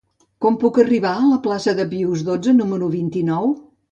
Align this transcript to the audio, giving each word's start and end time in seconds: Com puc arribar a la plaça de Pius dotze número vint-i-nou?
Com 0.45 0.55
puc 0.63 0.79
arribar 0.83 1.11
a 1.17 1.27
la 1.33 1.37
plaça 1.43 1.75
de 1.81 1.85
Pius 1.93 2.25
dotze 2.31 2.57
número 2.63 2.91
vint-i-nou? 2.97 3.49